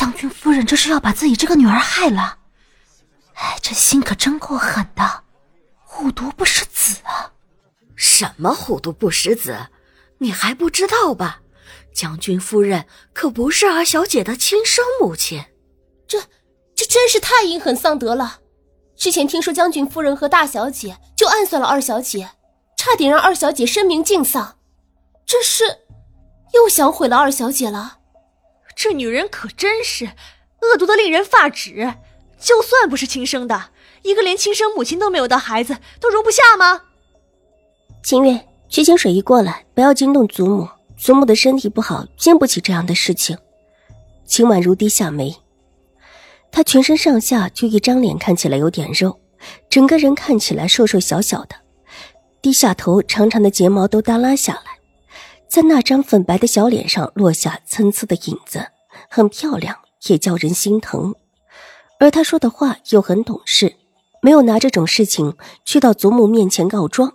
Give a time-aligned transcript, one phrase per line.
[0.00, 2.38] 将军夫人这是要把自己这个女儿害了，
[3.34, 5.24] 哎，这心可真够狠的，
[5.84, 7.32] 虎毒不食子啊！
[7.96, 9.66] 什么虎毒不食子？
[10.16, 11.42] 你还不知道吧？
[11.92, 15.44] 将军夫人可不是二小姐的亲生母亲。
[16.08, 16.18] 这，
[16.74, 18.38] 这真是太阴狠丧德了！
[18.96, 22.30] 之前听说将军夫人和大小姐就暗算了二小姐，
[22.74, 24.56] 差点让二小姐声名尽丧，
[25.26, 25.64] 这是
[26.54, 27.98] 又想毁了二小姐了。
[28.74, 31.94] 这女人可真是恶毒的令人发指！
[32.38, 33.70] 就算不是亲生的，
[34.02, 36.82] 一个连亲生母亲都没有的孩子都容不下吗？
[38.02, 40.68] 秦月，去请水姨过来，不要惊动祖母。
[40.96, 43.36] 祖母的身体不好，经不起这样的事情。
[44.26, 45.34] 秦婉如低下眉，
[46.50, 49.18] 她全身上下就一张脸看起来有点肉，
[49.68, 51.56] 整个人看起来瘦瘦小小的，
[52.42, 54.79] 低下头，长长的睫毛都耷拉下来。
[55.50, 58.64] 在那张粉白的小脸上落下参差的影子，
[59.08, 61.12] 很漂亮，也叫人心疼。
[61.98, 63.74] 而他说的话又很懂事，
[64.22, 67.12] 没有拿这种事情去到祖母面前告状，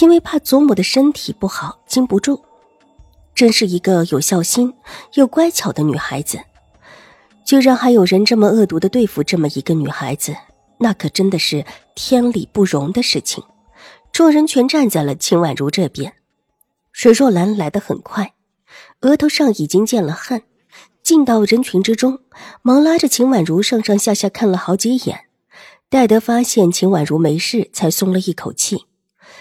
[0.00, 2.42] 因为怕祖母的身体不好经不住。
[3.34, 4.72] 真是一个有孝心
[5.16, 6.40] 又乖巧的女孩子。
[7.44, 10.34] 居然还有人这么恶毒的对付这么一个女孩子，
[10.78, 13.44] 那可真的是天理不容的事情。
[14.10, 16.14] 众人全站在了秦婉如这边。
[17.00, 18.34] 水若兰来得很快，
[19.00, 20.42] 额头上已经见了汗，
[21.02, 22.18] 进到人群之中，
[22.60, 25.18] 忙拉着秦婉如上上下下看了好几眼，
[25.88, 28.84] 戴德发现秦婉如没事，才松了一口气，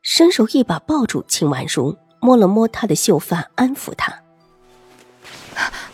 [0.00, 4.14] 伸手一把抱住秦婉如，摸了摸她的秀发，安抚她：“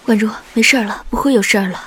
[0.05, 1.81] 婉如，没事了，不会有事了。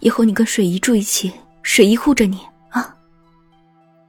[0.00, 1.30] 以后你跟水姨住一起，
[1.62, 2.40] 水姨护着你
[2.70, 2.96] 啊。”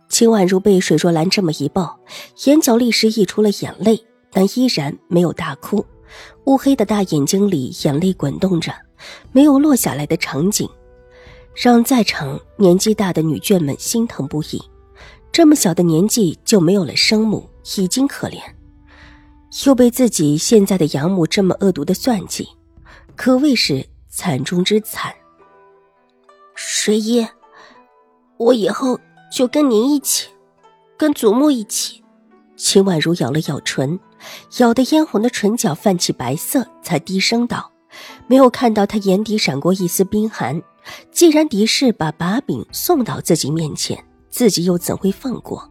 [0.07, 1.99] 秦婉如被水若兰这么一抱，
[2.45, 4.05] 眼角立时溢出了眼泪。
[4.33, 5.85] 但依然没有大哭，
[6.45, 8.73] 乌黑的大眼睛里眼泪滚动着，
[9.31, 10.67] 没有落下来的场景，
[11.53, 14.61] 让在场年纪大的女眷们心疼不已。
[15.31, 18.39] 这么小的年纪就没有了生母，已经可怜，
[19.65, 22.47] 又被自己现在的养母这么恶毒的算计，
[23.15, 25.13] 可谓是惨中之惨。
[26.55, 27.27] 水姨，
[28.37, 28.99] 我以后
[29.31, 30.29] 就跟您一起，
[30.97, 32.03] 跟祖母一起。
[32.55, 33.99] 秦婉如咬了咬唇。
[34.57, 37.71] 咬得嫣红的唇角泛起白色，才低声道
[38.27, 40.61] ：“没有看到他眼底闪过一丝冰寒。
[41.11, 45.69] 既然狄氏把把柄送到自己面前，自己又怎会放过？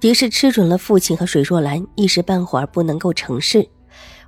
[0.00, 3.66] 狄氏吃准了父亲和水若兰一时半会儿不能够成事，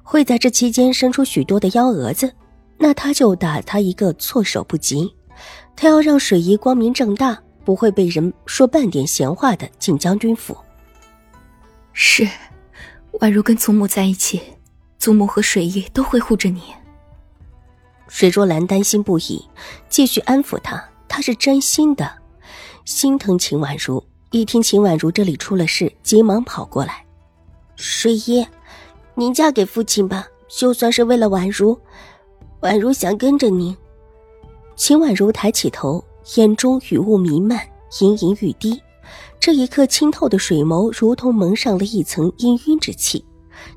[0.02, 2.32] 会在这期间生出许多的幺蛾子，
[2.78, 5.14] 那他就打他一个措手不及。
[5.74, 10.56] 他要让水姨光明正大，不会被人说半点闲话的进将军府。
[11.92, 12.26] 是。”
[13.20, 14.40] 宛如跟祖母在一起，
[14.98, 16.62] 祖母和水姨都会护着你。
[18.08, 19.44] 水若兰担心不已，
[19.88, 20.82] 继续安抚她。
[21.08, 22.10] 她是真心的，
[22.84, 24.02] 心疼秦婉如。
[24.32, 27.04] 一听秦婉如这里出了事，急忙跑过来
[27.76, 28.46] ：“水姨，
[29.14, 31.78] 您嫁给父亲吧，就算是为了婉如。
[32.60, 33.74] 婉如想跟着您。”
[34.76, 36.04] 秦婉如抬起头，
[36.34, 37.66] 眼中雨雾弥漫，
[38.00, 38.78] 盈盈欲滴。
[39.38, 43.24] 这一刻，清透的水眸如同蒙上了一层氤氲之气，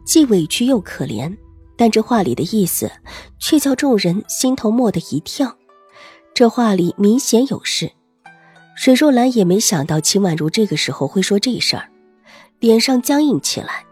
[0.06, 1.36] 既委屈又可怜。
[1.78, 2.92] 但这话里的意思，
[3.40, 5.56] 却叫众人心头蓦地一跳。
[6.34, 7.92] 这话里明显有事。
[8.76, 11.90] 水若兰也没想到秦婉如这个时候会说这事儿，
[12.60, 13.86] 脸上僵硬起来。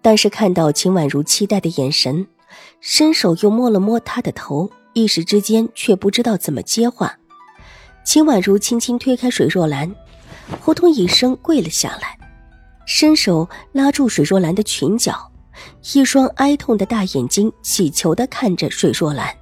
[0.00, 2.26] 但是看到秦婉如期待的眼神，
[2.80, 7.18] 伸手又摸了摸她的头，一时之间却不知道怎么接话。
[8.04, 9.94] 秦婉如轻轻推开水若兰。
[10.56, 12.18] 扑通一声跪了下来，
[12.86, 15.30] 伸手拉住水若兰的裙角，
[15.92, 19.34] 一双哀痛的大眼睛乞求的看着水若兰。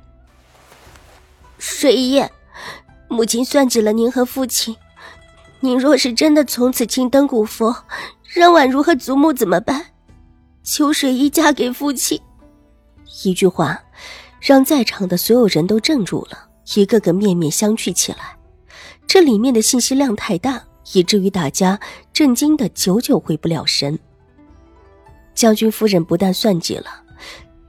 [1.59, 2.23] 水姨，
[3.09, 4.77] 母亲算计了您和父亲，
[5.61, 7.75] 您若是真的从此青灯古佛，
[8.35, 9.87] 让婉如和祖母怎么办？
[10.63, 12.21] 求水姨嫁给父亲。
[13.25, 13.81] 一句话，
[14.41, 18.37] 让在场的所有人都怔住了，一个个面面相觑起来。
[19.07, 20.63] 这里面的信息量太大。
[20.93, 21.79] 以至于大家
[22.13, 23.99] 震惊的久久回不了神。
[25.35, 27.05] 将军夫人不但算计了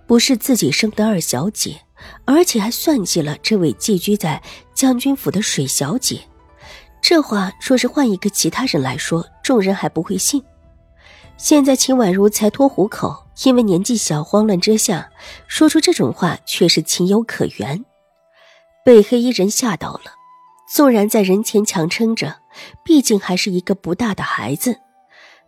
[0.05, 1.81] 不是自己生的二小姐，
[2.25, 4.41] 而且还算计了这位寄居在
[4.73, 6.21] 将军府的水小姐。
[7.01, 10.43] 这话若是换一个其他人来说，众人还不会信。
[11.37, 15.11] 现在秦婉如才脱虎口，因为年纪小，慌乱之下
[15.45, 17.85] 说出这种话，却是情有可原。
[18.83, 20.11] 被黑衣人吓到了，
[20.69, 22.41] 纵然在人前强撑着，
[22.83, 24.79] 毕竟还是一个不大的孩子。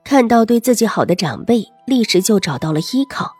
[0.04, 3.33] 看到对自己好的长辈，立时就找到了依靠。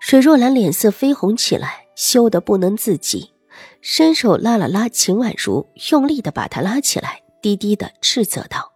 [0.00, 3.32] 水若兰脸色绯红起来，羞得不能自己，
[3.80, 8.72] 伸手拉了拉秦婉如，用力的把她拉起来，低低的斥责道：“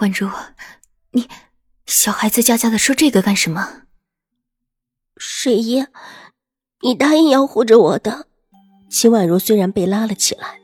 [0.00, 0.28] 婉如，
[1.10, 1.28] 你
[1.86, 3.82] 小孩子家家的说这个干什么？”
[5.18, 5.86] 水姨，
[6.80, 8.26] 你答应要护着我的。
[8.90, 10.58] 秦婉如虽然被拉了起来，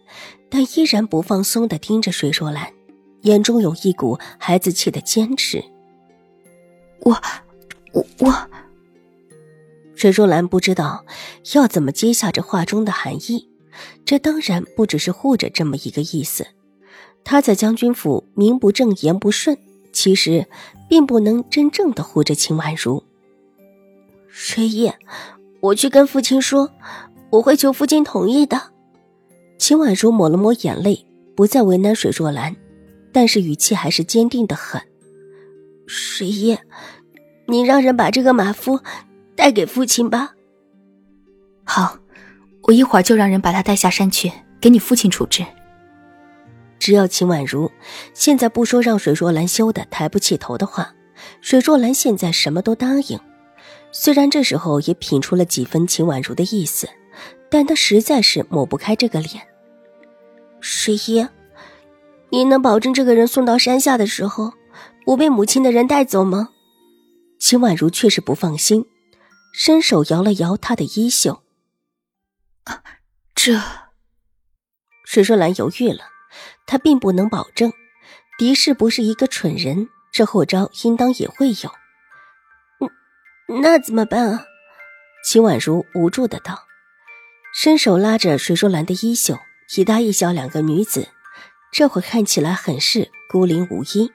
[0.50, 2.72] 但依然不放松的盯着水若兰。
[3.22, 5.62] 眼中有一股孩子气的坚持。
[7.00, 7.16] 我，
[7.92, 8.48] 我，我。
[9.96, 11.04] 水若兰不知道
[11.54, 13.48] 要怎么接下这话中的含义。
[14.04, 16.46] 这当然不只是护着这么一个意思。
[17.24, 19.58] 他在将军府名不正言不顺，
[19.92, 20.46] 其实
[20.88, 23.02] 并不能真正的护着秦婉如。
[24.28, 24.94] 水爷，
[25.60, 26.70] 我去跟父亲说，
[27.30, 28.72] 我会求父亲同意的。
[29.58, 31.06] 秦婉如抹了抹眼泪，
[31.36, 32.56] 不再为难水若兰。
[33.12, 34.80] 但是语气还是坚定的很。
[35.86, 36.58] 水爷，
[37.46, 38.80] 你让人把这个马夫
[39.34, 40.34] 带给父亲吧。
[41.64, 41.98] 好，
[42.62, 45.44] 我一会儿就让人把他带下山去，给你父亲处置。
[46.78, 47.70] 只要秦婉如
[48.14, 50.94] 现在不说让水若兰羞得抬不起头的话，
[51.40, 53.18] 水若兰现在什么都答应。
[53.90, 56.88] 虽然这时候也品出了几分秦婉如的意思，
[57.50, 59.46] 但他实在是抹不开这个脸。
[60.60, 61.28] 水爷。
[62.30, 64.52] 你能保证这个人送到山下的时候，
[65.06, 66.50] 不被母亲的人带走吗？
[67.40, 68.84] 秦婉如却是不放心，
[69.54, 71.42] 伸手摇了摇他的衣袖。
[72.64, 72.82] 啊，
[73.34, 73.58] 这……
[75.06, 76.04] 水若兰犹豫了，
[76.66, 77.72] 她并不能保证。
[78.36, 81.72] 狄氏不是一个蠢人，这后招应当也会有。
[82.80, 84.44] 嗯，那怎么办啊？
[85.24, 86.58] 秦婉如无助的道，
[87.60, 89.36] 伸手拉着水若兰的衣袖，
[89.74, 91.08] 一大一小两个女子。
[91.72, 94.12] 这会看起来很是孤零无依，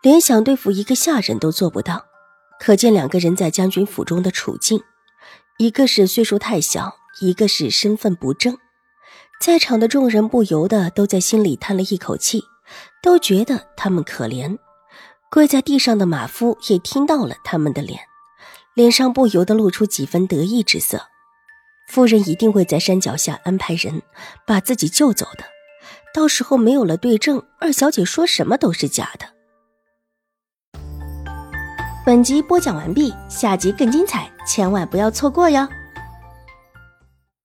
[0.00, 2.06] 连想对付一个下人都做不到，
[2.58, 4.82] 可见两个人在将军府中的处境。
[5.58, 8.56] 一个是岁数太小，一个是身份不正。
[9.38, 12.42] 在场的众人不由得都在心里叹了一口气，
[13.02, 14.56] 都觉得他们可怜。
[15.30, 18.00] 跪在地上的马夫也听到了他们的脸，
[18.72, 21.02] 脸上不由得露出几分得意之色。
[21.90, 24.00] 夫人一定会在山脚下安排人
[24.46, 25.44] 把自己救走的。
[26.14, 29.26] 到时候没有了对证，二小姐说什么都是假的。
[32.06, 35.66] 本集播讲完毕，下集更精彩，千万不要错过哟。